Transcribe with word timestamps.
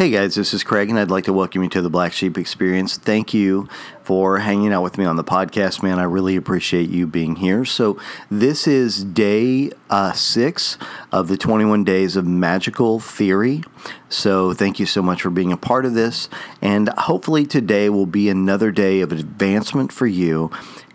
Hey 0.00 0.08
guys, 0.08 0.34
this 0.34 0.54
is 0.54 0.64
Craig, 0.64 0.88
and 0.88 0.98
I'd 0.98 1.10
like 1.10 1.24
to 1.24 1.32
welcome 1.34 1.62
you 1.62 1.68
to 1.68 1.82
the 1.82 1.90
Black 1.90 2.14
Sheep 2.14 2.38
Experience. 2.38 2.96
Thank 2.96 3.34
you 3.34 3.68
for 4.02 4.38
hanging 4.38 4.72
out 4.72 4.82
with 4.82 4.96
me 4.96 5.04
on 5.04 5.16
the 5.16 5.22
podcast, 5.22 5.82
man. 5.82 5.98
I 5.98 6.04
really 6.04 6.36
appreciate 6.36 6.88
you 6.88 7.06
being 7.06 7.36
here. 7.36 7.66
So, 7.66 8.00
this 8.30 8.66
is 8.66 9.04
day 9.04 9.72
uh, 9.90 10.12
six 10.12 10.78
of 11.12 11.28
the 11.28 11.36
21 11.36 11.84
days 11.84 12.16
of 12.16 12.26
magical 12.26 12.98
theory. 12.98 13.62
So, 14.08 14.54
thank 14.54 14.80
you 14.80 14.86
so 14.86 15.02
much 15.02 15.20
for 15.20 15.28
being 15.28 15.52
a 15.52 15.58
part 15.58 15.84
of 15.84 15.92
this. 15.92 16.30
And 16.62 16.88
hopefully, 16.96 17.44
today 17.44 17.90
will 17.90 18.06
be 18.06 18.30
another 18.30 18.70
day 18.70 19.02
of 19.02 19.12
advancement 19.12 19.92
for 19.92 20.06
you 20.06 20.50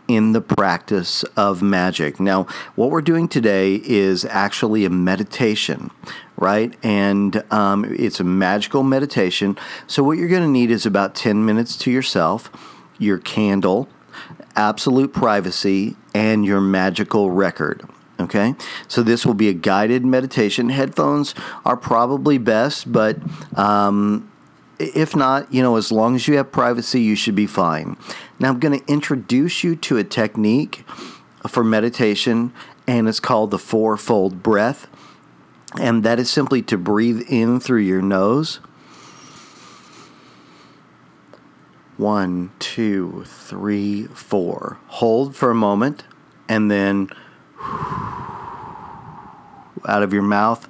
in 0.08 0.34
the 0.34 0.42
practice 0.42 1.24
of 1.36 1.62
magic. 1.62 2.20
Now, 2.20 2.44
what 2.76 2.92
we're 2.92 3.02
doing 3.02 3.28
today 3.28 3.82
is 3.84 4.26
actually 4.26 4.86
a 4.86 4.90
meditation, 4.90 5.92
right? 6.38 6.76
And 6.84 7.44
um, 7.52 7.86
it's 7.98 8.20
a 8.20 8.24
magical 8.24 8.84
meditation. 8.84 9.58
So, 9.88 10.04
what 10.04 10.18
you're 10.18 10.30
going 10.30 10.44
to 10.44 10.48
need 10.48 10.72
is 10.72 10.86
about 10.86 11.16
10 11.16 11.46
minutes 11.46 11.78
to 11.80 11.92
yourself, 11.92 12.52
your 12.98 13.18
candle, 13.18 13.90
absolute 14.56 15.14
privacy, 15.14 15.96
and 16.14 16.46
your 16.46 16.62
magical 16.62 17.32
record. 17.32 17.88
Okay, 18.18 18.56
so 18.88 19.04
this 19.04 19.26
will 19.26 19.34
be 19.34 19.50
a 19.50 19.54
guided 19.54 20.06
meditation. 20.06 20.70
Headphones 20.70 21.36
are 21.66 21.76
probably 21.76 22.38
best, 22.38 22.90
but 22.90 23.18
um, 23.58 24.32
if 24.80 25.16
not, 25.16 25.54
you 25.54 25.62
know, 25.62 25.76
as 25.78 25.92
long 25.92 26.16
as 26.16 26.28
you 26.28 26.38
have 26.38 26.52
privacy, 26.52 27.02
you 27.02 27.16
should 27.16 27.36
be 27.36 27.48
fine. 27.48 27.98
Now, 28.40 28.50
I'm 28.50 28.60
going 28.60 28.80
to 28.80 28.92
introduce 28.92 29.64
you 29.64 29.76
to 29.78 29.98
a 29.98 30.04
technique 30.04 30.86
for 31.48 31.64
meditation, 31.64 32.54
and 32.88 33.08
it's 33.08 33.20
called 33.20 33.52
the 33.52 33.58
fourfold 33.58 34.44
breath. 34.44 34.88
And 35.80 36.04
that 36.04 36.20
is 36.20 36.30
simply 36.30 36.62
to 36.64 36.78
breathe 36.78 37.22
in 37.30 37.60
through 37.60 37.82
your 37.82 38.02
nose. 38.02 38.60
One, 41.98 42.52
two, 42.60 43.24
three, 43.26 44.08
four. 44.08 44.80
Hold 44.88 45.36
for 45.36 45.52
a 45.52 45.56
moment, 45.56 46.04
and 46.50 46.70
then 46.70 47.10
out 49.88 50.04
of 50.04 50.12
your 50.12 50.22
mouth 50.22 50.68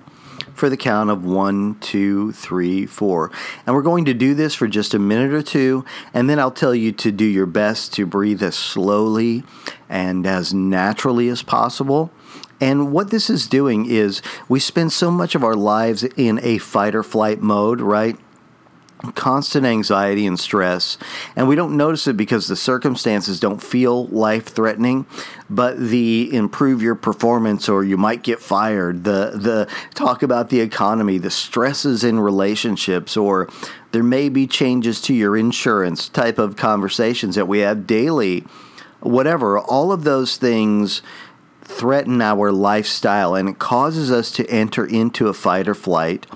for 0.55 0.69
the 0.69 0.77
count 0.77 1.09
of 1.09 1.23
one, 1.23 1.75
two, 1.79 2.31
three, 2.31 2.85
four. 2.85 3.31
And 3.65 3.75
we're 3.75 3.83
going 3.83 4.05
to 4.05 4.13
do 4.13 4.33
this 4.33 4.55
for 4.55 4.67
just 4.67 4.93
a 4.93 4.99
minute 4.99 5.33
or 5.33 5.43
two, 5.43 5.85
and 6.13 6.29
then 6.29 6.39
I'll 6.39 6.49
tell 6.49 6.73
you 6.73 6.91
to 6.93 7.11
do 7.11 7.25
your 7.25 7.45
best 7.45 7.93
to 7.93 8.05
breathe 8.05 8.41
as 8.41 8.55
slowly 8.55 9.43
and 9.89 10.25
as 10.25 10.53
naturally 10.53 11.29
as 11.29 11.43
possible. 11.43 12.11
And 12.61 12.93
what 12.93 13.11
this 13.11 13.29
is 13.29 13.47
doing 13.47 13.85
is 13.85 14.21
we 14.47 14.59
spend 14.59 14.93
so 14.93 15.11
much 15.11 15.35
of 15.35 15.43
our 15.43 15.55
lives 15.55 16.03
in 16.03 16.39
a 16.41 16.57
fight 16.57 16.95
or 16.95 17.03
flight 17.03 17.41
mode, 17.41 17.81
right? 17.81 18.17
Constant 19.13 19.65
anxiety 19.65 20.25
and 20.25 20.39
stress, 20.39 20.97
and 21.35 21.47
we 21.47 21.55
don't 21.55 21.77
notice 21.77 22.07
it 22.07 22.17
because 22.17 22.47
the 22.47 22.55
circumstances 22.55 23.39
don't 23.39 23.61
feel 23.61 24.07
life 24.07 24.47
threatening, 24.47 25.05
but 25.49 25.77
the 25.77 26.33
improve 26.33 26.81
your 26.81 26.95
performance 26.95 27.69
or 27.69 27.83
you 27.83 27.97
might 27.97 28.23
get 28.23 28.39
fired, 28.39 29.03
the 29.03 29.31
the 29.35 29.69
talk 29.93 30.23
about 30.23 30.49
the 30.49 30.61
economy, 30.61 31.17
the 31.17 31.29
stresses 31.29 32.03
in 32.03 32.19
relationships, 32.19 33.15
or 33.17 33.49
there 33.91 34.03
may 34.03 34.29
be 34.29 34.47
changes 34.47 35.01
to 35.01 35.13
your 35.13 35.37
insurance 35.37 36.09
type 36.09 36.39
of 36.39 36.55
conversations 36.55 37.35
that 37.35 37.47
we 37.47 37.59
have 37.59 37.87
daily, 37.87 38.45
whatever, 39.01 39.59
all 39.59 39.91
of 39.91 40.03
those 40.03 40.37
things 40.37 41.01
threaten 41.63 42.21
our 42.21 42.51
lifestyle 42.51 43.33
and 43.33 43.49
it 43.49 43.57
causes 43.57 44.11
us 44.11 44.31
to 44.31 44.47
enter 44.51 44.85
into 44.85 45.27
a 45.27 45.33
fight 45.33 45.67
or 45.67 45.73
flight 45.73 46.27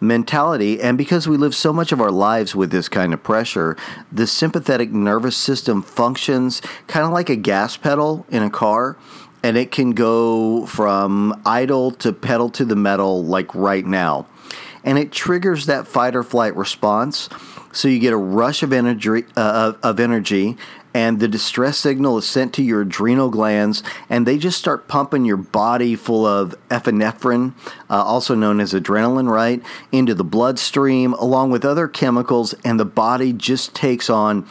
mentality. 0.00 0.80
And 0.80 0.96
because 0.96 1.28
we 1.28 1.36
live 1.36 1.54
so 1.54 1.72
much 1.72 1.92
of 1.92 2.00
our 2.00 2.10
lives 2.10 2.54
with 2.54 2.70
this 2.70 2.88
kind 2.88 3.12
of 3.12 3.22
pressure, 3.22 3.76
the 4.12 4.26
sympathetic 4.26 4.90
nervous 4.90 5.36
system 5.36 5.82
functions 5.82 6.60
kind 6.86 7.04
of 7.04 7.12
like 7.12 7.28
a 7.28 7.36
gas 7.36 7.76
pedal 7.76 8.26
in 8.28 8.42
a 8.42 8.50
car. 8.50 8.96
And 9.42 9.56
it 9.56 9.70
can 9.70 9.92
go 9.92 10.66
from 10.66 11.40
idle 11.46 11.92
to 11.92 12.12
pedal 12.12 12.50
to 12.50 12.64
the 12.64 12.74
metal, 12.74 13.24
like 13.24 13.54
right 13.54 13.86
now. 13.86 14.26
And 14.82 14.98
it 14.98 15.12
triggers 15.12 15.66
that 15.66 15.86
fight 15.86 16.16
or 16.16 16.22
flight 16.22 16.56
response. 16.56 17.28
So 17.72 17.86
you 17.86 18.00
get 18.00 18.12
a 18.12 18.16
rush 18.16 18.62
of 18.62 18.72
energy, 18.72 19.24
uh, 19.36 19.74
of 19.82 20.00
energy 20.00 20.56
and 20.94 21.20
the 21.20 21.28
distress 21.28 21.78
signal 21.78 22.18
is 22.18 22.26
sent 22.26 22.52
to 22.54 22.62
your 22.62 22.82
adrenal 22.82 23.30
glands, 23.30 23.82
and 24.08 24.26
they 24.26 24.38
just 24.38 24.58
start 24.58 24.88
pumping 24.88 25.24
your 25.24 25.36
body 25.36 25.94
full 25.96 26.26
of 26.26 26.54
epinephrine, 26.68 27.52
uh, 27.90 28.02
also 28.02 28.34
known 28.34 28.60
as 28.60 28.72
adrenaline, 28.72 29.30
right, 29.30 29.62
into 29.92 30.14
the 30.14 30.24
bloodstream, 30.24 31.12
along 31.14 31.50
with 31.50 31.64
other 31.64 31.88
chemicals, 31.88 32.54
and 32.64 32.78
the 32.80 32.84
body 32.84 33.32
just 33.32 33.74
takes 33.74 34.08
on 34.08 34.46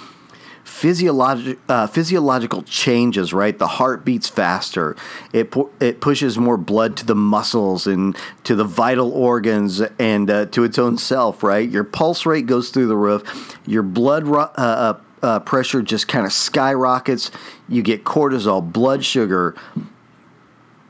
physiologic 0.64 1.58
uh, 1.70 1.88
physiological 1.88 2.62
changes. 2.64 3.34
Right, 3.34 3.58
the 3.58 3.68
heart 3.68 4.06
beats 4.06 4.30
faster. 4.30 4.96
It 5.34 5.52
pu- 5.52 5.72
it 5.80 6.02
pushes 6.02 6.38
more 6.38 6.58
blood 6.58 6.98
to 6.98 7.06
the 7.06 7.16
muscles 7.16 7.88
and 7.88 8.16
to 8.44 8.54
the 8.54 8.66
vital 8.66 9.12
organs 9.12 9.82
and 9.98 10.30
uh, 10.30 10.46
to 10.48 10.64
its 10.64 10.78
own 10.78 10.98
self. 10.98 11.42
Right, 11.42 11.68
your 11.68 11.84
pulse 11.84 12.26
rate 12.26 12.46
goes 12.46 12.70
through 12.70 12.88
the 12.88 12.98
roof. 12.98 13.58
Your 13.66 13.84
blood 13.84 14.28
ru- 14.28 14.40
uh, 14.40 15.00
uh 15.22 15.40
pressure 15.40 15.82
just 15.82 16.08
kind 16.08 16.26
of 16.26 16.34
skyrockets. 16.34 17.32
You 17.68 17.82
get 17.82 18.04
cortisol, 18.04 18.72
blood 18.72 19.04
sugar. 19.04 19.56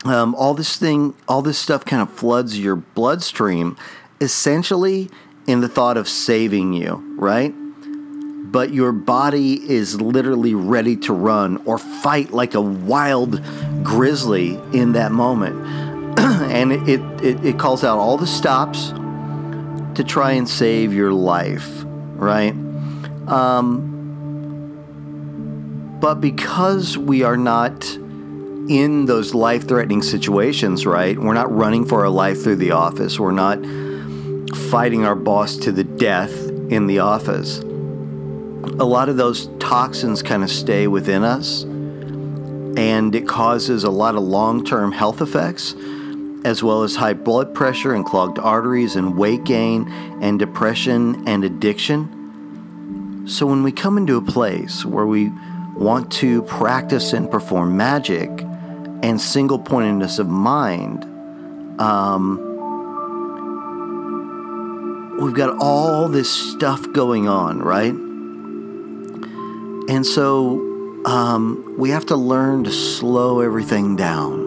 Um, 0.05 0.35
all 0.35 0.53
this 0.53 0.77
thing, 0.77 1.15
all 1.27 1.41
this 1.41 1.57
stuff 1.57 1.83
kind 1.83 2.01
of 2.01 2.09
floods 2.11 2.57
your 2.57 2.75
bloodstream, 2.75 3.75
essentially 4.21 5.09
in 5.47 5.61
the 5.61 5.67
thought 5.67 5.97
of 5.97 6.07
saving 6.07 6.73
you, 6.73 7.03
right? 7.17 7.53
But 8.51 8.73
your 8.73 8.91
body 8.91 9.53
is 9.69 9.99
literally 9.99 10.53
ready 10.55 10.95
to 10.97 11.13
run 11.13 11.57
or 11.65 11.77
fight 11.77 12.31
like 12.31 12.53
a 12.53 12.61
wild 12.61 13.41
grizzly 13.83 14.59
in 14.73 14.93
that 14.93 15.11
moment. 15.11 15.55
and 16.19 16.71
it, 16.71 17.01
it, 17.21 17.45
it 17.45 17.59
calls 17.59 17.83
out 17.83 17.97
all 17.97 18.17
the 18.17 18.27
stops 18.27 18.89
to 19.95 20.03
try 20.05 20.33
and 20.33 20.47
save 20.47 20.93
your 20.93 21.11
life, 21.11 21.83
right? 22.15 22.53
Um, 23.27 23.86
but 25.99 26.15
because 26.15 26.97
we 26.97 27.23
are 27.23 27.37
not 27.37 27.85
in 28.69 29.05
those 29.05 29.33
life 29.33 29.67
threatening 29.67 30.01
situations, 30.01 30.85
right? 30.85 31.17
We're 31.17 31.33
not 31.33 31.53
running 31.53 31.85
for 31.85 32.01
our 32.01 32.09
life 32.09 32.43
through 32.43 32.57
the 32.57 32.71
office. 32.71 33.19
We're 33.19 33.31
not 33.31 33.59
fighting 34.69 35.05
our 35.05 35.15
boss 35.15 35.55
to 35.57 35.71
the 35.71 35.83
death 35.83 36.33
in 36.69 36.87
the 36.87 36.99
office. 36.99 37.59
A 37.59 38.85
lot 38.85 39.09
of 39.09 39.17
those 39.17 39.47
toxins 39.59 40.21
kind 40.21 40.43
of 40.43 40.51
stay 40.51 40.87
within 40.87 41.23
us, 41.23 41.63
and 41.63 43.15
it 43.15 43.27
causes 43.27 43.83
a 43.83 43.89
lot 43.89 44.15
of 44.15 44.23
long 44.23 44.65
term 44.65 44.91
health 44.91 45.21
effects, 45.21 45.73
as 46.43 46.61
well 46.61 46.83
as 46.83 46.95
high 46.95 47.13
blood 47.13 47.55
pressure 47.55 47.93
and 47.93 48.05
clogged 48.05 48.37
arteries 48.37 48.95
and 48.95 49.17
weight 49.17 49.45
gain 49.45 49.87
and 50.21 50.37
depression 50.37 51.27
and 51.27 51.43
addiction. 51.43 53.25
So 53.27 53.45
when 53.45 53.63
we 53.63 53.71
come 53.71 53.97
into 53.97 54.17
a 54.17 54.21
place 54.21 54.85
where 54.85 55.05
we 55.05 55.31
want 55.77 56.11
to 56.11 56.41
practice 56.43 57.13
and 57.13 57.29
perform 57.29 57.77
magic 57.77 58.29
and 59.03 59.21
single 59.21 59.59
pointedness 59.59 60.19
of 60.19 60.27
mind, 60.27 61.03
um, 61.79 62.43
we've 65.21 65.35
got 65.35 65.57
all 65.59 66.07
this 66.07 66.31
stuff 66.31 66.91
going 66.93 67.27
on, 67.27 67.59
right? 67.59 67.93
And 69.89 70.05
so 70.05 70.59
um, 71.05 71.75
we 71.77 71.91
have 71.91 72.05
to 72.07 72.15
learn 72.15 72.63
to 72.65 72.71
slow 72.71 73.39
everything 73.41 73.95
down. 73.95 74.45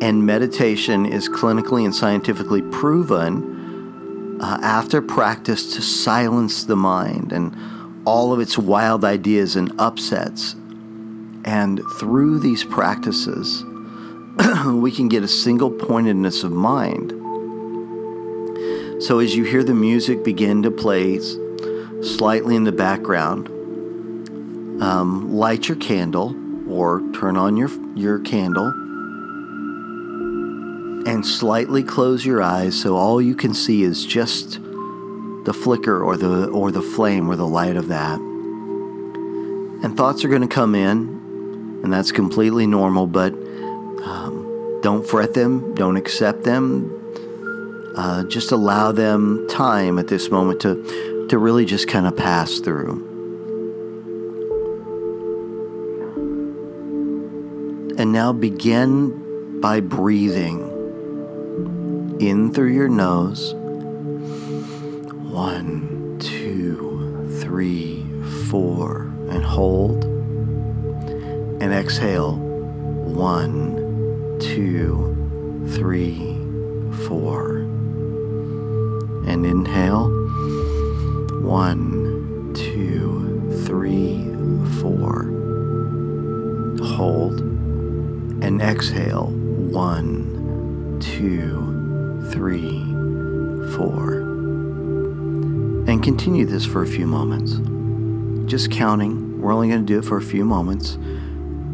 And 0.00 0.24
meditation 0.24 1.04
is 1.06 1.28
clinically 1.28 1.84
and 1.84 1.94
scientifically 1.94 2.62
proven 2.62 4.40
uh, 4.40 4.58
after 4.62 5.02
practice 5.02 5.74
to 5.74 5.82
silence 5.82 6.64
the 6.64 6.76
mind 6.76 7.32
and 7.32 7.54
all 8.04 8.32
of 8.32 8.40
its 8.40 8.58
wild 8.58 9.04
ideas 9.04 9.56
and 9.56 9.72
upsets. 9.78 10.54
And 11.44 11.80
through 11.98 12.40
these 12.40 12.64
practices, 12.64 13.64
we 14.66 14.90
can 14.90 15.08
get 15.08 15.22
a 15.22 15.28
single 15.28 15.70
pointedness 15.70 16.44
of 16.44 16.52
mind. 16.52 17.10
So 19.02 19.18
as 19.18 19.34
you 19.34 19.44
hear 19.44 19.64
the 19.64 19.74
music 19.74 20.24
begin 20.24 20.62
to 20.62 20.70
play 20.70 21.18
slightly 22.02 22.54
in 22.54 22.64
the 22.64 22.72
background, 22.72 23.48
um, 24.82 25.32
light 25.32 25.68
your 25.68 25.76
candle 25.76 26.36
or 26.68 27.02
turn 27.12 27.36
on 27.36 27.56
your, 27.56 27.70
your 27.96 28.20
candle 28.20 28.72
and 31.06 31.26
slightly 31.26 31.82
close 31.82 32.24
your 32.24 32.40
eyes 32.40 32.80
so 32.80 32.96
all 32.96 33.20
you 33.20 33.34
can 33.34 33.52
see 33.52 33.82
is 33.82 34.06
just 34.06 34.60
the 35.44 35.52
flicker 35.52 36.02
or 36.02 36.16
the 36.16 36.48
or 36.48 36.70
the 36.70 36.82
flame 36.82 37.28
or 37.28 37.36
the 37.36 37.46
light 37.46 37.76
of 37.76 37.88
that. 37.88 38.18
And 38.18 39.96
thoughts 39.96 40.24
are 40.24 40.28
going 40.28 40.42
to 40.42 40.48
come 40.48 40.74
in, 40.74 41.80
and 41.82 41.92
that's 41.92 42.12
completely 42.12 42.66
normal. 42.66 43.06
But 43.06 43.32
um, 43.32 44.80
don't 44.82 45.06
fret 45.06 45.34
them. 45.34 45.74
Don't 45.74 45.96
accept 45.96 46.44
them. 46.44 46.90
uh, 47.96 48.24
just 48.24 48.52
allow 48.52 48.92
them 48.92 49.46
time 49.48 49.98
at 49.98 50.08
this 50.08 50.30
moment 50.30 50.60
to, 50.60 51.26
to 51.28 51.38
really 51.38 51.64
just 51.64 51.88
kind 51.88 52.06
of 52.06 52.16
pass 52.16 52.58
through. 52.58 53.08
And 57.98 58.12
now 58.12 58.32
begin 58.32 59.60
by 59.60 59.80
breathing 59.80 60.68
in 62.20 62.52
through 62.52 62.72
your 62.72 62.88
nose. 62.88 63.54
One, 65.32 66.18
two, 66.20 67.26
three, 67.40 68.04
four, 68.50 69.10
and 69.30 69.42
hold. 69.42 70.04
And 70.04 71.72
exhale. 71.72 72.34
One, 72.34 74.36
two, 74.38 75.64
three, 75.70 76.36
four. 77.08 77.60
And 79.26 79.46
inhale. 79.46 80.10
One, 81.40 82.52
two, 82.54 83.64
three, 83.64 84.18
four. 84.82 85.30
Hold. 86.94 87.40
And 88.44 88.60
exhale. 88.60 89.28
One, 89.28 90.98
two, 91.00 92.28
three, 92.30 92.84
four. 93.74 94.31
Continue 96.02 96.44
this 96.46 96.66
for 96.66 96.82
a 96.82 96.86
few 96.86 97.06
moments. 97.06 97.60
Just 98.50 98.72
counting. 98.72 99.40
We're 99.40 99.52
only 99.52 99.68
going 99.68 99.86
to 99.86 99.86
do 99.86 100.00
it 100.00 100.04
for 100.04 100.16
a 100.16 100.22
few 100.22 100.44
moments. 100.44 100.98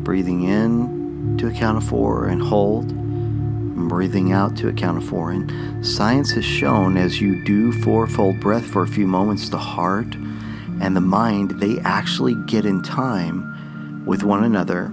Breathing 0.04 0.42
in 0.42 1.38
to 1.38 1.46
a 1.46 1.50
count 1.50 1.78
of 1.78 1.88
four 1.88 2.26
and 2.26 2.42
hold. 2.42 2.90
And 2.90 3.88
breathing 3.88 4.30
out 4.30 4.54
to 4.58 4.68
a 4.68 4.72
count 4.74 4.98
of 4.98 5.08
four. 5.08 5.30
And 5.30 5.84
science 5.84 6.32
has 6.32 6.44
shown 6.44 6.98
as 6.98 7.22
you 7.22 7.42
do 7.42 7.72
fourfold 7.72 8.38
breath 8.38 8.66
for 8.66 8.82
a 8.82 8.86
few 8.86 9.06
moments, 9.06 9.48
the 9.48 9.56
heart 9.56 10.14
and 10.14 10.94
the 10.94 11.00
mind, 11.00 11.52
they 11.52 11.78
actually 11.78 12.34
get 12.44 12.66
in 12.66 12.82
time 12.82 14.04
with 14.04 14.24
one 14.24 14.44
another 14.44 14.92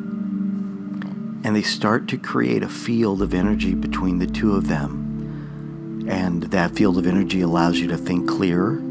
and 1.44 1.54
they 1.54 1.62
start 1.62 2.08
to 2.08 2.18
create 2.18 2.64
a 2.64 2.70
field 2.70 3.22
of 3.22 3.34
energy 3.34 3.74
between 3.74 4.20
the 4.20 4.28
two 4.28 4.56
of 4.56 4.70
them. 4.70 6.06
And 6.08 6.44
that 6.44 6.72
field 6.72 6.98
of 6.98 7.06
energy 7.06 7.42
allows 7.42 7.80
you 7.80 7.88
to 7.90 7.98
think 7.98 8.30
clearer 8.30 8.82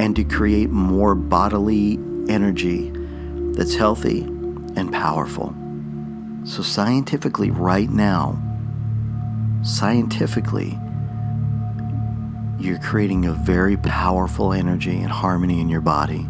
and 0.00 0.16
to 0.16 0.24
create 0.24 0.70
more 0.70 1.14
bodily 1.14 1.98
energy 2.26 2.90
that's 3.52 3.74
healthy 3.74 4.22
and 4.74 4.90
powerful. 4.90 5.54
So, 6.44 6.62
scientifically, 6.62 7.50
right 7.50 7.90
now, 7.90 8.40
scientifically, 9.62 10.78
you're 12.58 12.78
creating 12.78 13.26
a 13.26 13.34
very 13.34 13.76
powerful 13.76 14.54
energy 14.54 14.96
and 14.96 15.10
harmony 15.10 15.60
in 15.60 15.68
your 15.68 15.82
body. 15.82 16.26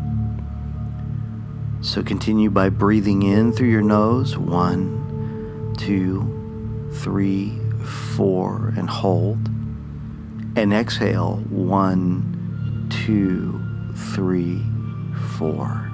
So, 1.80 2.02
continue 2.02 2.50
by 2.50 2.70
breathing 2.70 3.22
in 3.22 3.52
through 3.52 3.70
your 3.70 3.82
nose 3.82 4.36
one, 4.36 5.76
two, 5.78 6.90
three, 6.94 7.56
four, 8.16 8.72
and 8.76 8.90
hold. 8.90 9.48
And 10.56 10.72
exhale 10.72 11.36
one, 11.50 12.39
two, 12.90 13.60
three, 14.14 14.62
four. 15.38 15.90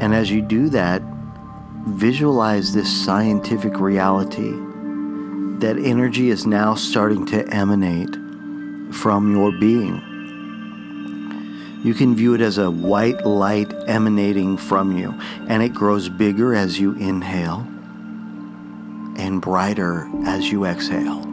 And 0.00 0.14
as 0.14 0.30
you 0.30 0.42
do 0.42 0.68
that, 0.70 1.02
visualize 1.86 2.72
this 2.72 2.90
scientific 3.04 3.78
reality 3.80 4.52
that 5.58 5.76
energy 5.78 6.30
is 6.30 6.46
now 6.46 6.74
starting 6.74 7.26
to 7.26 7.46
emanate 7.48 8.14
from 8.92 9.34
your 9.34 9.52
being. 9.52 10.00
You 11.84 11.94
can 11.94 12.14
view 12.14 12.34
it 12.34 12.40
as 12.40 12.58
a 12.58 12.70
white 12.70 13.26
light 13.26 13.72
emanating 13.88 14.56
from 14.56 14.96
you, 14.96 15.14
and 15.48 15.62
it 15.62 15.74
grows 15.74 16.08
bigger 16.08 16.54
as 16.54 16.78
you 16.78 16.94
inhale 16.94 17.66
and 19.16 19.40
brighter 19.40 20.08
as 20.24 20.50
you 20.50 20.64
exhale. 20.64 21.31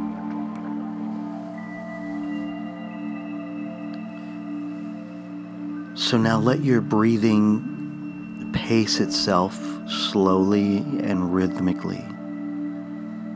So 6.10 6.18
now 6.18 6.40
let 6.40 6.64
your 6.64 6.82
breathing 6.82 8.50
pace 8.52 9.00
itself 9.00 9.56
slowly 9.88 10.78
and 10.78 11.32
rhythmically. 11.36 12.04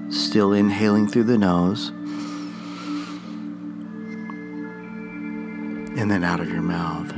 Still 0.10 0.54
inhaling 0.54 1.08
through 1.08 1.26
the 1.26 1.38
nose 1.38 1.90
and 6.00 6.10
then 6.10 6.24
out 6.24 6.40
of 6.40 6.50
your 6.50 6.64
mouth. 6.64 7.12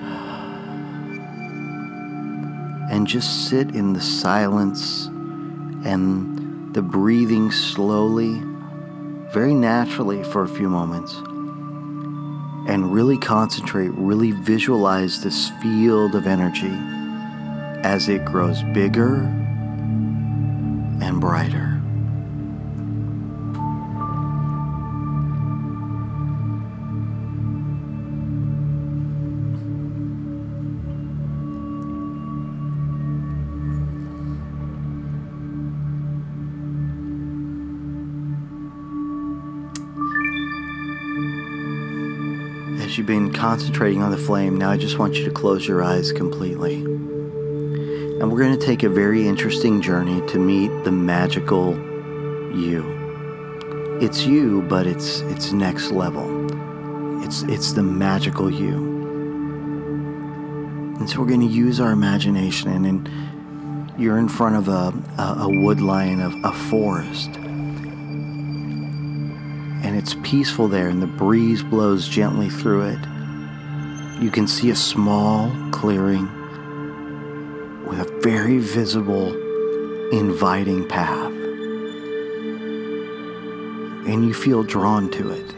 And 2.91 3.07
just 3.07 3.47
sit 3.47 3.73
in 3.73 3.93
the 3.93 4.01
silence 4.01 5.05
and 5.85 6.75
the 6.75 6.81
breathing 6.81 7.49
slowly, 7.53 8.41
very 9.31 9.53
naturally 9.53 10.21
for 10.21 10.43
a 10.43 10.49
few 10.49 10.67
moments 10.67 11.15
and 12.67 12.91
really 12.91 13.17
concentrate, 13.17 13.89
really 13.89 14.31
visualize 14.31 15.21
this 15.21 15.49
field 15.61 16.15
of 16.15 16.27
energy 16.27 16.73
as 17.83 18.09
it 18.09 18.25
grows 18.25 18.63
bigger 18.63 19.23
and 21.01 21.21
brighter. 21.21 21.74
You've 43.05 43.21
been 43.21 43.31
concentrating 43.31 44.01
on 44.01 44.09
the 44.09 44.17
flame, 44.17 44.57
now 44.57 44.71
I 44.71 44.77
just 44.77 44.97
want 44.97 45.13
you 45.13 45.25
to 45.25 45.31
close 45.31 45.67
your 45.67 45.83
eyes 45.83 46.11
completely. 46.11 46.77
And 46.81 48.31
we're 48.31 48.39
going 48.39 48.57
to 48.57 48.65
take 48.65 48.81
a 48.81 48.89
very 48.89 49.27
interesting 49.27 49.79
journey 49.79 50.25
to 50.29 50.39
meet 50.39 50.71
the 50.83 50.91
magical 50.91 51.75
you. 52.55 53.99
It's 54.01 54.25
you, 54.25 54.63
but 54.63 54.87
it's 54.87 55.19
it's 55.21 55.51
next 55.51 55.91
level. 55.91 56.25
It's 57.23 57.43
it's 57.43 57.73
the 57.73 57.83
magical 57.83 58.49
you. 58.49 58.73
And 60.97 61.07
so 61.07 61.19
we're 61.19 61.27
going 61.27 61.47
to 61.47 61.53
use 61.53 61.79
our 61.79 61.91
imagination 61.91 62.71
and, 62.71 62.87
and 62.87 64.01
you're 64.01 64.17
in 64.17 64.29
front 64.29 64.55
of 64.55 64.67
a, 64.67 65.21
a, 65.21 65.35
a 65.41 65.63
wood 65.63 65.79
line 65.79 66.21
of 66.21 66.33
a 66.43 66.51
forest 66.51 67.29
it's 70.05 70.15
peaceful 70.21 70.67
there, 70.67 70.87
and 70.87 71.01
the 71.01 71.07
breeze 71.07 71.63
blows 71.63 72.07
gently 72.07 72.47
through 72.47 72.89
it. 72.89 72.99
You 74.21 74.29
can 74.31 74.45
see 74.45 74.69
a 74.69 74.75
small 74.75 75.49
clearing 75.71 76.29
with 77.87 77.99
a 77.99 78.19
very 78.21 78.59
visible, 78.59 79.33
inviting 80.11 80.87
path. 80.87 81.31
And 84.05 84.23
you 84.23 84.35
feel 84.35 84.61
drawn 84.61 85.09
to 85.09 85.31
it. 85.31 85.55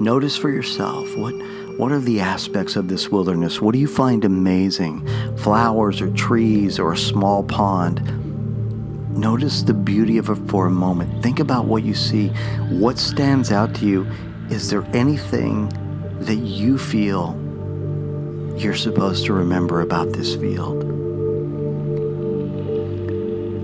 Notice 0.00 0.36
for 0.36 0.48
yourself 0.48 1.16
what, 1.16 1.34
what 1.76 1.90
are 1.90 1.98
the 1.98 2.20
aspects 2.20 2.76
of 2.76 2.86
this 2.86 3.08
wilderness? 3.08 3.60
What 3.60 3.72
do 3.72 3.80
you 3.80 3.88
find 3.88 4.24
amazing? 4.24 5.04
Flowers 5.38 6.00
or 6.00 6.12
trees 6.12 6.78
or 6.78 6.92
a 6.92 6.96
small 6.96 7.42
pond? 7.42 8.19
Notice 9.12 9.62
the 9.62 9.74
beauty 9.74 10.18
of 10.18 10.28
it 10.30 10.36
for 10.48 10.66
a 10.66 10.70
moment. 10.70 11.22
Think 11.22 11.40
about 11.40 11.66
what 11.66 11.82
you 11.82 11.94
see. 11.94 12.28
What 12.70 12.98
stands 12.98 13.52
out 13.52 13.74
to 13.76 13.86
you? 13.86 14.06
Is 14.50 14.70
there 14.70 14.84
anything 14.94 15.68
that 16.20 16.36
you 16.36 16.78
feel 16.78 17.36
you're 18.56 18.76
supposed 18.76 19.26
to 19.26 19.32
remember 19.32 19.80
about 19.80 20.12
this 20.12 20.34
field? 20.36 20.84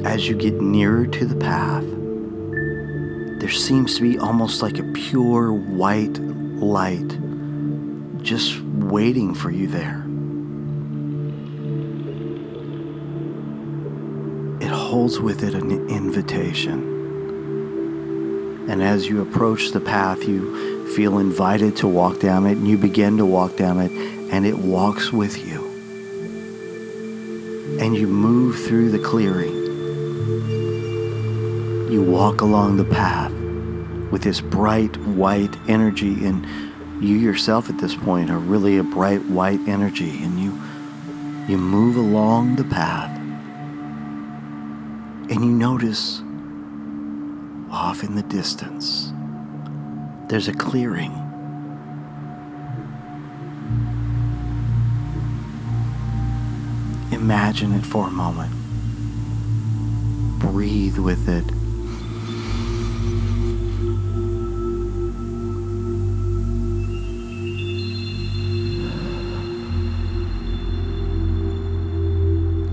As 0.06 0.28
you 0.28 0.34
get 0.34 0.60
nearer 0.60 1.06
to 1.06 1.26
the 1.26 1.36
path, 1.36 1.84
there 3.40 3.50
seems 3.50 3.96
to 3.96 4.02
be 4.02 4.18
almost 4.18 4.62
like 4.62 4.78
a 4.78 4.84
pure 4.92 5.52
white 5.52 6.18
light 6.18 7.18
just 8.22 8.60
waiting 8.62 9.34
for 9.34 9.50
you 9.50 9.68
there. 9.68 9.95
Holds 14.86 15.18
with 15.18 15.42
it 15.42 15.54
an 15.54 15.70
invitation. 15.88 16.78
And 18.70 18.80
as 18.82 19.08
you 19.08 19.20
approach 19.20 19.72
the 19.72 19.80
path, 19.80 20.22
you 20.22 20.94
feel 20.94 21.18
invited 21.18 21.76
to 21.78 21.88
walk 21.88 22.20
down 22.20 22.46
it, 22.46 22.56
and 22.56 22.68
you 22.68 22.78
begin 22.78 23.16
to 23.16 23.26
walk 23.26 23.56
down 23.56 23.80
it, 23.80 23.90
and 23.90 24.46
it 24.46 24.56
walks 24.56 25.12
with 25.12 25.44
you. 25.44 25.64
And 27.80 27.96
you 27.96 28.06
move 28.06 28.64
through 28.64 28.92
the 28.92 29.00
clearing. 29.00 29.54
You 31.90 32.02
walk 32.02 32.40
along 32.40 32.76
the 32.76 32.84
path 32.84 33.32
with 34.12 34.22
this 34.22 34.40
bright 34.40 34.96
white 34.98 35.56
energy, 35.68 36.24
and 36.24 36.46
you 37.02 37.16
yourself 37.16 37.68
at 37.68 37.78
this 37.78 37.96
point 37.96 38.30
are 38.30 38.38
really 38.38 38.78
a 38.78 38.84
bright 38.84 39.24
white 39.26 39.60
energy, 39.66 40.22
and 40.22 40.38
you 40.38 40.52
you 41.48 41.58
move 41.58 41.96
along 41.96 42.54
the 42.56 42.64
path, 42.64 43.20
and 45.28 45.44
you 45.44 45.50
notice 45.50 46.22
off 47.70 48.02
in 48.04 48.14
the 48.14 48.22
distance 48.22 49.12
there's 50.28 50.48
a 50.48 50.52
clearing. 50.52 51.12
Imagine 57.12 57.74
it 57.74 57.84
for 57.84 58.06
a 58.06 58.10
moment. 58.10 58.52
Breathe 60.40 60.98
with 60.98 61.28
it. 61.28 61.44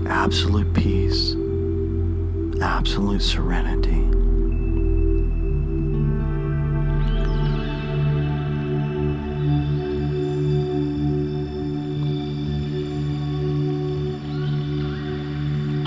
Absolute 0.06 0.72
peace, 0.74 0.93
absolute 2.84 3.22
serenity. 3.22 3.96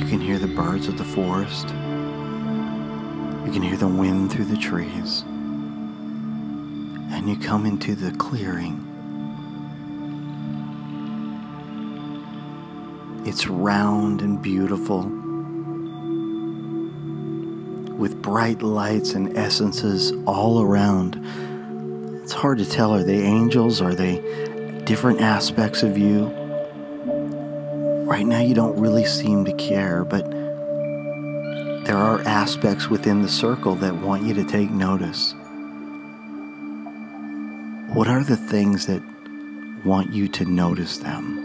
You 0.01 0.09
can 0.09 0.19
hear 0.19 0.39
the 0.39 0.47
birds 0.47 0.87
of 0.87 0.97
the 0.97 1.03
forest. 1.03 1.67
You 1.67 3.51
can 3.53 3.61
hear 3.61 3.77
the 3.77 3.87
wind 3.87 4.31
through 4.31 4.45
the 4.45 4.57
trees. 4.57 5.21
And 7.11 7.29
you 7.29 7.37
come 7.37 7.67
into 7.67 7.93
the 7.93 8.09
clearing. 8.17 8.83
It's 13.23 13.45
round 13.45 14.23
and 14.23 14.41
beautiful 14.41 15.16
with 17.97 18.21
bright 18.21 18.61
lights 18.61 19.13
and 19.13 19.35
essences 19.37 20.13
all 20.25 20.61
around. 20.61 21.19
It's 22.23 22.33
hard 22.33 22.59
to 22.59 22.69
tell 22.69 22.93
are 22.93 23.03
they 23.03 23.21
angels? 23.21 23.81
Are 23.81 23.95
they 23.95 24.21
different 24.85 25.21
aspects 25.21 25.83
of 25.83 25.97
you? 25.97 26.27
Right 28.05 28.25
now, 28.25 28.39
you 28.39 28.53
don't 28.53 28.79
really 28.79 29.05
seem 29.05 29.43
to 29.45 29.53
care, 29.53 30.05
but 30.05 30.29
there 31.87 31.97
are 31.97 32.21
aspects 32.21 32.89
within 32.89 33.21
the 33.21 33.29
circle 33.29 33.75
that 33.75 33.95
want 33.95 34.23
you 34.23 34.33
to 34.33 34.43
take 34.43 34.69
notice. 34.69 35.33
What 37.93 38.07
are 38.07 38.23
the 38.23 38.37
things 38.37 38.85
that 38.87 39.01
want 39.85 40.13
you 40.13 40.27
to 40.27 40.45
notice 40.45 40.97
them? 40.97 41.39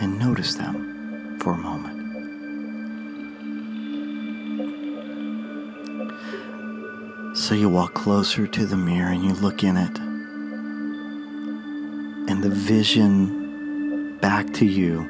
And 0.00 0.18
notice 0.18 0.54
them 0.54 1.38
for 1.40 1.52
a 1.52 1.58
moment. 1.58 1.99
So 7.50 7.56
you 7.56 7.68
walk 7.68 7.94
closer 7.94 8.46
to 8.46 8.64
the 8.64 8.76
mirror 8.76 9.10
and 9.10 9.24
you 9.24 9.32
look 9.32 9.64
in 9.64 9.76
it. 9.76 9.98
And 12.30 12.44
the 12.44 12.48
vision 12.48 14.18
back 14.18 14.52
to 14.52 14.64
you 14.64 15.00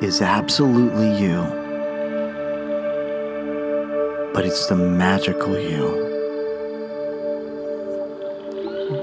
is 0.00 0.22
absolutely 0.22 1.20
you, 1.20 1.42
but 4.32 4.46
it's 4.46 4.68
the 4.68 4.74
magical 4.74 5.58
you. 5.58 6.06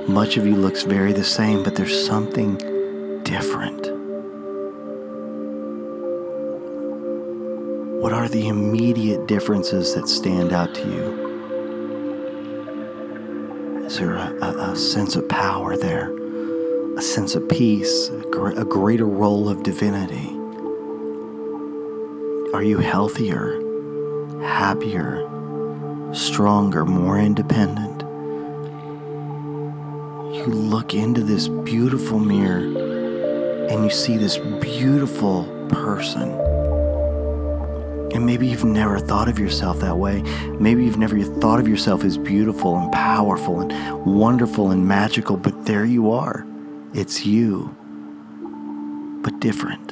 Much 0.08 0.38
of 0.38 0.48
you 0.48 0.56
looks 0.56 0.82
very 0.82 1.14
the 1.14 1.24
same, 1.24 1.62
but 1.62 1.75
there's 1.75 2.08
something 2.08 2.58
different. 3.22 3.86
What 8.02 8.14
are 8.14 8.28
the 8.28 8.48
immediate 8.48 9.28
differences 9.28 9.94
that 9.94 10.10
stand 10.10 10.52
out 10.52 10.74
to 10.74 10.82
you? 10.90 11.25
Is 13.96 14.02
there 14.02 14.16
a, 14.16 14.38
a, 14.42 14.72
a 14.74 14.75
sense 14.75 15.16
of 15.16 15.30
power 15.30 15.78
there? 15.78 16.12
a 16.98 17.02
sense 17.02 17.34
of 17.34 17.48
peace, 17.48 18.10
a, 18.10 18.44
a 18.58 18.66
greater 18.66 19.06
role 19.06 19.48
of 19.48 19.64
divinity? 19.64 20.28
Are 22.54 22.62
you 22.62 22.80
healthier, 22.80 23.58
happier, 24.42 25.24
stronger, 26.14 26.84
more 26.84 27.18
independent? 27.18 28.02
You 30.36 30.46
look 30.46 30.94
into 30.94 31.24
this 31.24 31.48
beautiful 31.48 32.20
mirror 32.20 33.68
and 33.70 33.86
you 33.86 33.90
see 33.90 34.18
this 34.18 34.38
beautiful 34.38 35.46
person. 35.70 36.45
And 38.15 38.25
maybe 38.25 38.48
you've 38.48 38.63
never 38.63 38.98
thought 38.98 39.27
of 39.27 39.38
yourself 39.38 39.81
that 39.81 39.98
way. 39.98 40.22
Maybe 40.57 40.86
you've 40.86 40.98
never 40.98 41.22
thought 41.22 41.60
of 41.60 41.67
yourself 41.67 42.05
as 42.05 42.17
beautiful 42.17 42.77
and 42.77 42.89
powerful 42.89 43.60
and 43.60 44.05
wonderful 44.05 44.72
and 44.72 44.88
magical, 44.88 45.36
but 45.36 45.65
there 45.65 45.84
you 45.84 46.12
are. 46.12 46.48
It's 46.93 47.25
you, 47.25 47.75
but 49.22 49.38
different. 49.41 49.91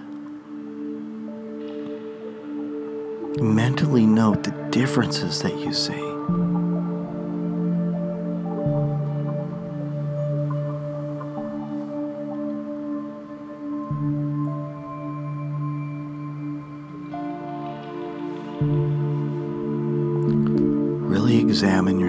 Mentally 3.42 4.06
note 4.06 4.44
the 4.44 4.52
differences 4.72 5.42
that 5.42 5.58
you 5.60 5.74
see. 5.74 6.13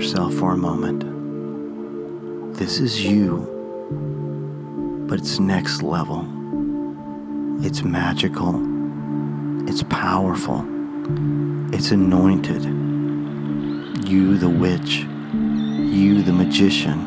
Yourself 0.04 0.34
for 0.34 0.52
a 0.52 0.56
moment. 0.56 1.00
This 2.58 2.78
is 2.78 3.02
you 3.02 3.54
but 5.08 5.18
it's 5.18 5.38
next 5.38 5.82
level. 5.82 6.26
It's 7.64 7.82
magical. 7.82 8.54
It's 9.66 9.82
powerful. 9.84 10.66
It's 11.72 11.90
anointed. 11.90 12.64
You, 14.06 14.36
the 14.36 14.48
witch. 14.48 15.06
You, 15.32 16.22
the 16.22 16.32
magician. 16.32 16.98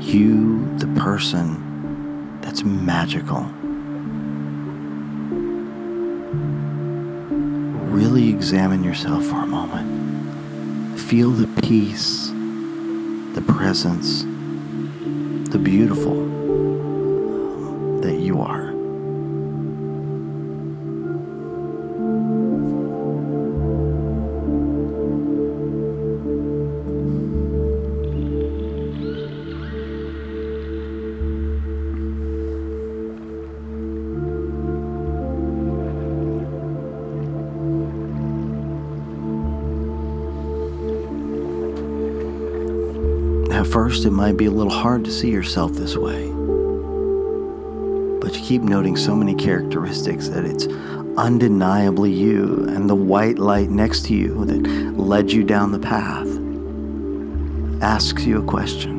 You, 0.00 0.76
the 0.76 0.88
person 1.00 2.40
that's 2.42 2.64
magical. 2.64 3.44
Really 7.90 8.28
examine 8.28 8.84
yourself 8.84 9.24
for 9.24 9.36
a 9.36 9.46
moment. 9.46 9.95
Feel 10.96 11.30
the 11.30 11.60
peace, 11.62 12.30
the 13.34 13.44
presence 13.46 14.24
the 15.50 15.58
beautiful 15.58 16.16
that 18.00 18.18
you 18.20 18.40
are. 18.40 18.65
At 43.56 43.66
first, 43.66 44.04
it 44.04 44.10
might 44.10 44.36
be 44.36 44.44
a 44.44 44.50
little 44.50 44.70
hard 44.70 45.02
to 45.06 45.10
see 45.10 45.30
yourself 45.30 45.72
this 45.72 45.96
way. 45.96 46.30
But 48.20 48.36
you 48.36 48.42
keep 48.44 48.60
noting 48.60 48.98
so 48.98 49.16
many 49.16 49.34
characteristics 49.34 50.28
that 50.28 50.44
it's 50.44 50.66
undeniably 51.16 52.12
you 52.12 52.66
and 52.68 52.86
the 52.90 52.94
white 52.94 53.38
light 53.38 53.70
next 53.70 54.04
to 54.06 54.14
you 54.14 54.44
that 54.44 54.60
led 54.98 55.32
you 55.32 55.42
down 55.42 55.72
the 55.72 55.78
path 55.78 56.28
asks 57.82 58.26
you 58.26 58.42
a 58.42 58.46
question 58.46 58.98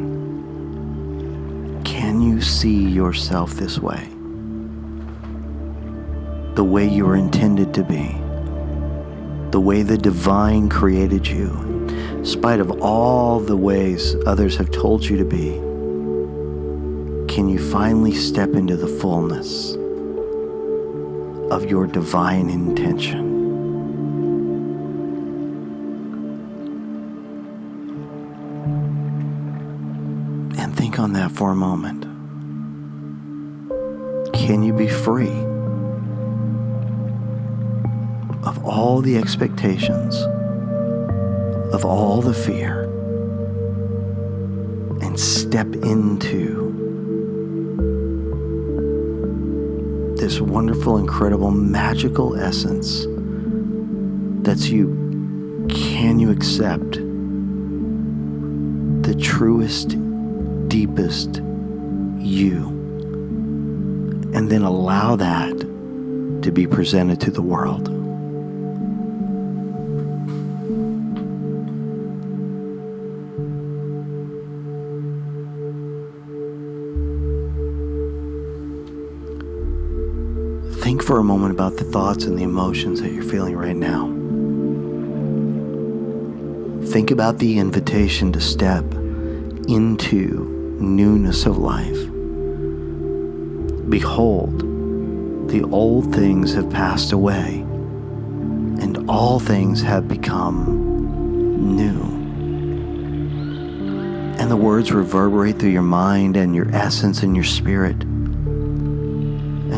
Can 1.86 2.20
you 2.20 2.42
see 2.42 2.82
yourself 2.82 3.52
this 3.52 3.78
way? 3.78 4.10
The 6.56 6.64
way 6.64 6.88
you 6.90 7.06
were 7.06 7.16
intended 7.16 7.76
to 7.76 7.84
be, 7.84 8.08
the 9.52 9.60
way 9.60 9.84
the 9.84 10.00
divine 10.00 10.68
created 10.68 11.28
you, 11.28 11.86
spite 12.28 12.60
of 12.60 12.82
all 12.82 13.40
the 13.40 13.56
ways 13.56 14.16
others 14.26 14.58
have 14.58 14.70
told 14.70 15.04
you 15.04 15.18
to 15.18 15.24
be, 15.24 15.54
can 17.34 17.48
you 17.48 17.58
finally 17.72 18.14
step 18.14 18.50
into 18.50 18.76
the 18.76 18.88
fullness 18.88 19.74
of 21.50 21.66
your 21.70 21.88
divine 21.88 22.50
intention? 22.50 23.26
And 30.60 30.76
think 30.76 31.00
on 31.00 31.14
that 31.14 31.32
for 31.32 31.52
a 31.52 31.56
moment. 31.56 32.04
Can 34.34 34.64
you 34.64 34.74
be 34.74 34.90
free 34.90 35.46
of 38.44 38.66
all 38.66 39.02
the 39.02 39.18
expectations? 39.18 40.26
Of 41.72 41.86
all 41.86 42.22
the 42.22 42.34
fear, 42.34 42.84
and 45.02 45.20
step 45.20 45.68
into 45.76 46.66
this 50.18 50.40
wonderful, 50.42 50.98
incredible, 50.98 51.52
magical 51.52 52.36
essence 52.36 53.06
that's 54.42 54.70
you? 54.70 55.68
Can 55.70 56.20
you 56.20 56.32
accept 56.32 56.94
the 59.04 59.16
truest, 59.20 59.98
deepest 60.70 61.42
you? 62.18 62.70
And 64.34 64.50
then 64.50 64.62
allow 64.62 65.16
that 65.18 65.60
to 66.42 66.52
be 66.52 66.66
presented 66.68 67.20
to 67.22 67.32
the 67.32 67.42
world. 67.42 67.90
For 81.18 81.22
a 81.22 81.24
moment 81.24 81.52
about 81.52 81.76
the 81.78 81.84
thoughts 81.84 82.26
and 82.26 82.38
the 82.38 82.44
emotions 82.44 83.02
that 83.02 83.12
you're 83.12 83.24
feeling 83.24 83.58
right 83.58 83.76
now. 83.76 84.06
Think 86.92 87.10
about 87.10 87.40
the 87.40 87.58
invitation 87.58 88.32
to 88.34 88.40
step 88.40 88.84
into 89.68 90.78
newness 90.80 91.48
of 91.48 91.58
life. 91.58 92.06
Behold, 93.90 94.60
the 95.50 95.64
old 95.72 96.14
things 96.14 96.54
have 96.54 96.70
passed 96.70 97.12
away, 97.12 97.66
and 98.80 99.10
all 99.10 99.40
things 99.40 99.82
have 99.82 100.08
become 100.08 101.76
new. 101.76 102.00
And 104.40 104.52
the 104.52 104.56
words 104.56 104.92
reverberate 104.92 105.58
through 105.58 105.72
your 105.72 105.82
mind 105.82 106.38
and 106.38 106.56
your 106.56 106.70
essence 106.76 107.24
and 107.24 107.36
your 107.36 107.44
spirit 107.44 108.06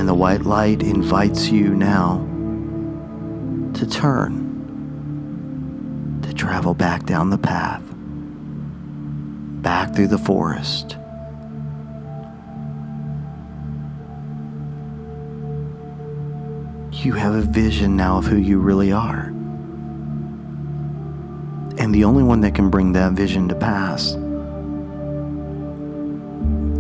the 0.09 0.15
white 0.15 0.41
light 0.41 0.81
invites 0.81 1.49
you 1.49 1.69
now 1.75 2.17
to 3.75 3.85
turn, 3.85 4.33
to 6.23 6.33
travel 6.33 6.73
back 6.73 7.05
down 7.05 7.29
the 7.29 7.37
path, 7.37 7.83
back 9.61 9.93
through 9.93 10.07
the 10.07 10.17
forest. 10.17 10.97
You 17.05 17.13
have 17.13 17.35
a 17.35 17.41
vision 17.41 17.95
now 17.95 18.17
of 18.17 18.25
who 18.25 18.37
you 18.37 18.57
really 18.57 18.91
are. 18.91 19.25
And 21.77 21.93
the 21.93 22.03
only 22.03 22.23
one 22.23 22.41
that 22.41 22.55
can 22.55 22.71
bring 22.71 22.93
that 22.93 23.11
vision 23.11 23.47
to 23.49 23.53
pass 23.53 24.13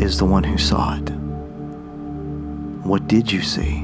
is 0.03 0.17
the 0.17 0.25
one 0.25 0.43
who 0.43 0.57
saw 0.57 0.97
it. 0.97 1.18
What 2.89 3.07
did 3.07 3.31
you 3.31 3.43
see? 3.43 3.81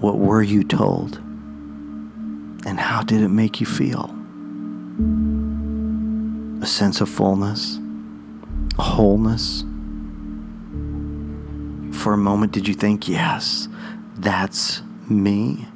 What 0.00 0.18
were 0.18 0.42
you 0.42 0.64
told? 0.64 1.18
And 2.66 2.80
how 2.80 3.04
did 3.04 3.20
it 3.20 3.28
make 3.28 3.60
you 3.60 3.66
feel? 3.66 4.12
A 6.60 6.66
sense 6.66 7.00
of 7.00 7.08
fullness? 7.08 7.78
Wholeness? 8.76 9.62
For 12.02 12.12
a 12.12 12.16
moment, 12.16 12.50
did 12.50 12.66
you 12.66 12.74
think, 12.74 13.06
yes, 13.06 13.68
that's 14.16 14.82
me? 15.08 15.68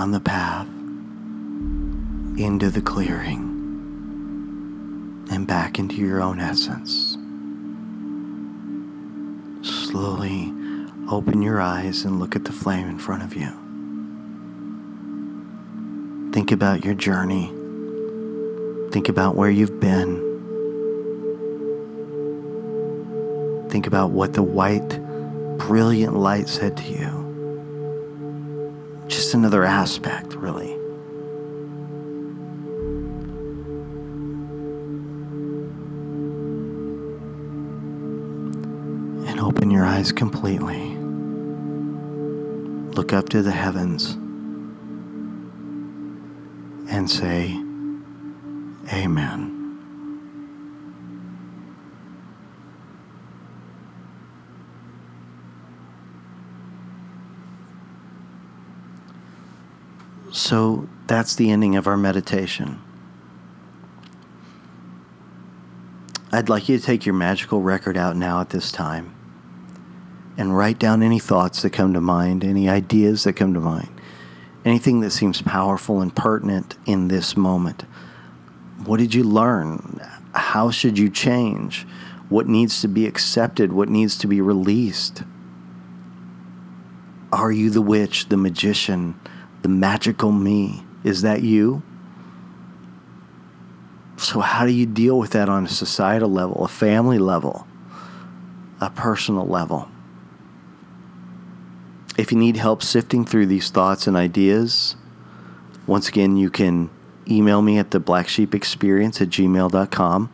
Down 0.00 0.12
the 0.12 0.20
path 0.20 0.66
into 2.38 2.70
the 2.70 2.80
clearing 2.80 3.42
and 5.30 5.46
back 5.46 5.78
into 5.78 5.96
your 5.96 6.22
own 6.22 6.40
essence. 6.40 7.18
Slowly 9.60 10.54
open 11.10 11.42
your 11.42 11.60
eyes 11.60 12.06
and 12.06 12.18
look 12.18 12.34
at 12.34 12.46
the 12.46 12.52
flame 12.52 12.88
in 12.88 12.98
front 12.98 13.24
of 13.24 13.36
you. 13.36 13.50
Think 16.32 16.50
about 16.50 16.82
your 16.82 16.94
journey. 16.94 17.52
Think 18.92 19.10
about 19.10 19.36
where 19.36 19.50
you've 19.50 19.80
been. 19.80 20.16
Think 23.68 23.86
about 23.86 24.12
what 24.12 24.32
the 24.32 24.42
white, 24.42 24.98
brilliant 25.58 26.16
light 26.16 26.48
said 26.48 26.78
to 26.78 26.84
you 26.84 27.29
just 29.30 29.36
another 29.36 29.64
aspect, 29.64 30.34
really. 30.34 30.72
And 39.28 39.38
open 39.38 39.70
your 39.70 39.84
eyes 39.84 40.10
completely. 40.10 40.96
Look 42.96 43.12
up 43.12 43.28
to 43.28 43.42
the 43.42 43.52
heavens 43.52 44.14
and 46.90 47.08
say, 47.08 47.52
Amen. 48.92 49.49
So 60.32 60.88
that's 61.06 61.34
the 61.34 61.50
ending 61.50 61.76
of 61.76 61.86
our 61.86 61.96
meditation. 61.96 62.80
I'd 66.32 66.48
like 66.48 66.68
you 66.68 66.78
to 66.78 66.84
take 66.84 67.04
your 67.04 67.14
magical 67.14 67.60
record 67.60 67.96
out 67.96 68.16
now 68.16 68.40
at 68.40 68.50
this 68.50 68.70
time 68.70 69.14
and 70.38 70.56
write 70.56 70.78
down 70.78 71.02
any 71.02 71.18
thoughts 71.18 71.62
that 71.62 71.70
come 71.70 71.92
to 71.94 72.00
mind, 72.00 72.44
any 72.44 72.68
ideas 72.68 73.24
that 73.24 73.32
come 73.32 73.52
to 73.54 73.60
mind, 73.60 73.90
anything 74.64 75.00
that 75.00 75.10
seems 75.10 75.42
powerful 75.42 76.00
and 76.00 76.14
pertinent 76.14 76.76
in 76.86 77.08
this 77.08 77.36
moment. 77.36 77.82
What 78.84 78.98
did 78.98 79.12
you 79.12 79.24
learn? 79.24 80.00
How 80.32 80.70
should 80.70 80.98
you 80.98 81.10
change? 81.10 81.84
What 82.28 82.46
needs 82.46 82.80
to 82.82 82.88
be 82.88 83.06
accepted? 83.06 83.72
What 83.72 83.88
needs 83.88 84.16
to 84.18 84.28
be 84.28 84.40
released? 84.40 85.24
Are 87.32 87.50
you 87.50 87.70
the 87.70 87.82
witch, 87.82 88.28
the 88.28 88.36
magician? 88.36 89.18
The 89.62 89.68
magical 89.68 90.32
me. 90.32 90.84
Is 91.04 91.22
that 91.22 91.42
you? 91.42 91.82
So, 94.16 94.40
how 94.40 94.66
do 94.66 94.72
you 94.72 94.84
deal 94.84 95.18
with 95.18 95.30
that 95.30 95.48
on 95.48 95.64
a 95.64 95.68
societal 95.68 96.28
level, 96.28 96.64
a 96.64 96.68
family 96.68 97.18
level, 97.18 97.66
a 98.80 98.90
personal 98.90 99.46
level? 99.46 99.88
If 102.18 102.30
you 102.30 102.36
need 102.36 102.56
help 102.56 102.82
sifting 102.82 103.24
through 103.24 103.46
these 103.46 103.70
thoughts 103.70 104.06
and 104.06 104.16
ideas, 104.16 104.94
once 105.86 106.08
again, 106.08 106.36
you 106.36 106.50
can 106.50 106.90
email 107.26 107.62
me 107.62 107.78
at 107.78 107.92
the 107.92 108.00
black 108.00 108.28
sheep 108.28 108.54
experience 108.54 109.22
at 109.22 109.28
gmail.com. 109.28 110.30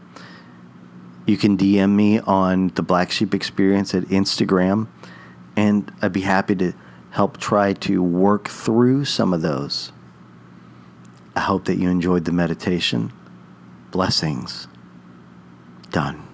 You 1.26 1.36
can 1.36 1.56
DM 1.56 1.90
me 1.90 2.18
on 2.20 2.68
the 2.74 2.82
black 2.82 3.12
sheep 3.12 3.34
experience 3.34 3.94
at 3.94 4.02
Instagram, 4.04 4.88
and 5.56 5.92
I'd 6.02 6.12
be 6.12 6.22
happy 6.22 6.56
to 6.56 6.72
help 7.16 7.38
try 7.38 7.72
to 7.72 8.02
work 8.02 8.46
through 8.46 9.02
some 9.02 9.32
of 9.32 9.40
those. 9.40 9.90
I 11.34 11.40
hope 11.40 11.64
that 11.64 11.78
you 11.78 11.88
enjoyed 11.88 12.26
the 12.26 12.32
meditation. 12.32 13.10
Blessings. 13.90 14.68
Done. 15.90 16.25